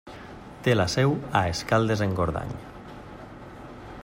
[0.67, 2.57] Té la seu a Escaldes-Engordany.